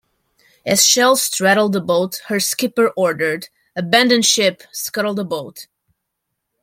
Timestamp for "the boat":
1.73-2.23, 5.13-5.67